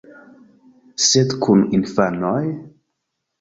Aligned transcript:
Sed 1.07 1.35
kun 1.43 1.61
infanoj? 1.79 2.41